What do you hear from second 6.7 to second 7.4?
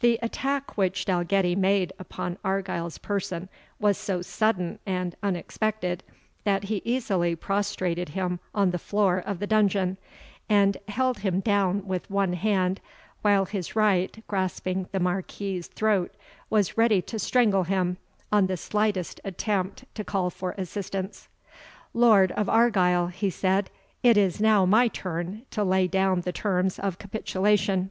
easily